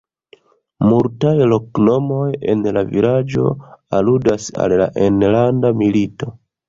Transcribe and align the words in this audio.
Multaj 0.93 1.33
loknomoj 1.51 2.23
en 2.53 2.65
la 2.79 2.83
vilaĝo 2.95 3.51
aludas 3.99 4.49
al 4.65 4.75
la 4.83 4.89
enlanda 5.11 5.73
milito. 5.85 6.33